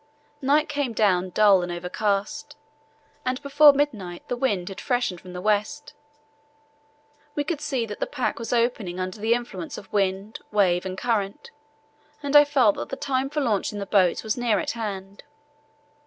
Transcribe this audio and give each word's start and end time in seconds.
Night 0.41 0.67
came 0.67 0.93
down 0.93 1.29
dull 1.29 1.61
and 1.61 1.71
overcast, 1.71 2.55
and 3.23 3.39
before 3.43 3.71
midnight 3.71 4.27
the 4.29 4.35
wind 4.35 4.67
had 4.69 4.81
freshened 4.81 5.21
from 5.21 5.33
the 5.33 5.41
west. 5.41 5.93
We 7.35 7.43
could 7.43 7.61
see 7.61 7.85
that 7.85 7.99
the 7.99 8.07
pack 8.07 8.39
was 8.39 8.51
opening 8.51 8.99
under 8.99 9.19
the 9.19 9.35
influence 9.35 9.77
of 9.77 9.93
wind, 9.93 10.39
wave, 10.51 10.87
and 10.87 10.97
current, 10.97 11.51
and 12.23 12.35
I 12.35 12.45
felt 12.45 12.77
that 12.77 12.89
the 12.89 12.95
time 12.95 13.29
for 13.29 13.41
launching 13.41 13.77
the 13.77 13.85
boats 13.85 14.23
was 14.23 14.35
near 14.35 14.57
at 14.59 14.71
hand. 14.71 15.23